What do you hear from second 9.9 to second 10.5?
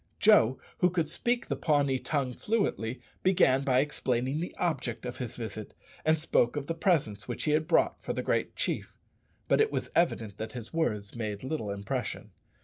evident